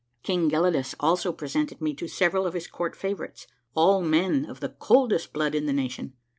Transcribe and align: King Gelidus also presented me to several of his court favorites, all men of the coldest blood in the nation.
King 0.23 0.49
Gelidus 0.49 0.95
also 0.99 1.31
presented 1.31 1.79
me 1.79 1.93
to 1.93 2.07
several 2.07 2.47
of 2.47 2.55
his 2.55 2.65
court 2.65 2.95
favorites, 2.95 3.45
all 3.75 4.01
men 4.01 4.45
of 4.47 4.59
the 4.59 4.69
coldest 4.69 5.31
blood 5.31 5.53
in 5.53 5.67
the 5.67 5.73
nation. 5.73 6.13